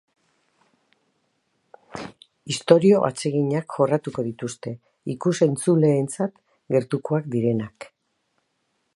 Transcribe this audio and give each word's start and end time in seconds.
Istorio 2.53 3.01
atseginak 3.09 3.75
jorratuko 3.79 4.25
dituzte, 4.29 4.73
ikus-entzueentzat 5.15 6.35
gertukoak 6.77 7.29
direnak. 7.37 7.89